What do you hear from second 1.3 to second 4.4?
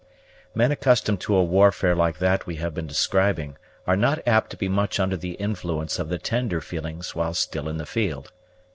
a warfare like that we have been describing are not